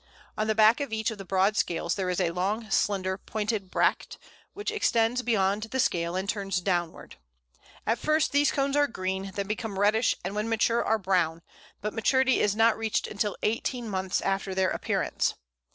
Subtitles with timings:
[0.35, 3.69] On the back of each of the broad scales there is a long, slender, pointed
[3.69, 4.17] bract,
[4.55, 7.17] which extends beyond the scale and turns downward.
[7.85, 11.43] At first these cones are green, then become reddish, and when mature are brown;
[11.81, 15.35] but maturity is not reached until eighteen months after their appearance.